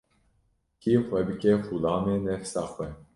Kî 0.81 0.91
xwe 1.05 1.19
bike 1.27 1.51
xulamê 1.65 2.15
nefsa 2.27 2.63
xwe 2.71 2.87